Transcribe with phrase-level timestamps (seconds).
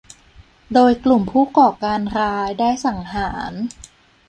[0.73, 3.51] โดยกลุ่มผู้ก่อการร้ายได้สังหาร